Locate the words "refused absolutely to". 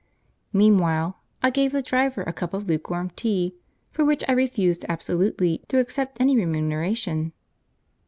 4.31-5.77